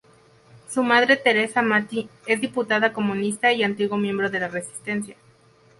[0.67, 5.15] Su madre, Teresa Mattei, es diputada comunista y antiguo miembro de la Resistencia.